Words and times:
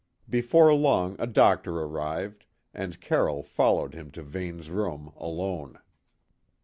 Before 0.27 0.73
long 0.73 1.15
a 1.19 1.27
doctor 1.27 1.75
arrived, 1.79 2.45
and 2.73 2.99
Carroll 2.99 3.43
followed 3.43 3.93
him 3.93 4.09
to 4.13 4.23
Vane's 4.23 4.71
room 4.71 5.13
alone. 5.15 5.77